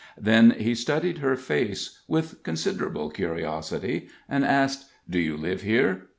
Then 0.19 0.55
he 0.57 0.73
studied 0.73 1.19
her 1.19 1.35
face 1.35 1.99
with 2.07 2.41
considerable 2.41 3.11
curiosity, 3.11 4.07
and 4.27 4.43
asked: 4.43 4.89
"Do 5.07 5.19
you 5.19 5.37
live 5.37 5.61
here?" 5.61 6.07